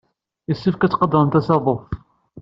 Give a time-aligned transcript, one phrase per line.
[0.49, 1.85] Yessefk ad tqadremt asaḍuf.